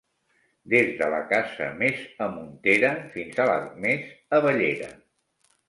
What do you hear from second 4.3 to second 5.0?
avallera.